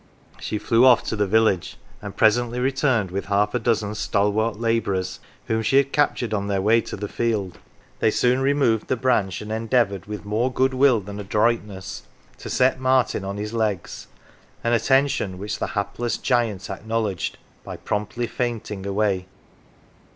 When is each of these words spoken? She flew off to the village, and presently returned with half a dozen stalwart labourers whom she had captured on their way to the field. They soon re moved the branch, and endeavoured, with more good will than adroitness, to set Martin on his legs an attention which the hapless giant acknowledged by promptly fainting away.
She 0.39 0.57
flew 0.57 0.83
off 0.83 1.03
to 1.09 1.15
the 1.15 1.27
village, 1.27 1.77
and 2.01 2.17
presently 2.17 2.59
returned 2.59 3.11
with 3.11 3.25
half 3.25 3.53
a 3.53 3.59
dozen 3.59 3.93
stalwart 3.93 4.59
labourers 4.59 5.19
whom 5.45 5.61
she 5.61 5.77
had 5.77 5.93
captured 5.93 6.33
on 6.33 6.47
their 6.47 6.59
way 6.59 6.81
to 6.81 6.95
the 6.97 7.07
field. 7.07 7.59
They 7.99 8.09
soon 8.09 8.39
re 8.41 8.51
moved 8.55 8.87
the 8.87 8.95
branch, 8.95 9.41
and 9.43 9.51
endeavoured, 9.51 10.07
with 10.07 10.25
more 10.25 10.51
good 10.51 10.73
will 10.73 11.01
than 11.01 11.19
adroitness, 11.19 12.01
to 12.39 12.49
set 12.49 12.79
Martin 12.79 13.23
on 13.23 13.37
his 13.37 13.53
legs 13.53 14.07
an 14.63 14.73
attention 14.73 15.37
which 15.37 15.59
the 15.59 15.67
hapless 15.77 16.17
giant 16.17 16.67
acknowledged 16.71 17.37
by 17.63 17.77
promptly 17.77 18.25
fainting 18.25 18.87
away. 18.87 19.27